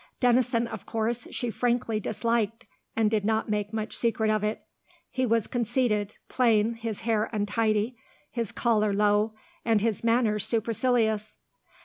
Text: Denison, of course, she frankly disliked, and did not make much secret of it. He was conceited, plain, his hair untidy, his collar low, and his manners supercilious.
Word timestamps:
Denison, 0.19 0.65
of 0.65 0.87
course, 0.87 1.27
she 1.29 1.51
frankly 1.51 1.99
disliked, 1.99 2.65
and 2.95 3.11
did 3.11 3.23
not 3.23 3.49
make 3.51 3.71
much 3.71 3.95
secret 3.95 4.31
of 4.31 4.43
it. 4.43 4.63
He 5.11 5.27
was 5.27 5.45
conceited, 5.45 6.17
plain, 6.27 6.73
his 6.73 7.01
hair 7.01 7.29
untidy, 7.31 7.97
his 8.31 8.51
collar 8.51 8.95
low, 8.95 9.35
and 9.63 9.79
his 9.79 10.03
manners 10.03 10.43
supercilious. 10.43 11.35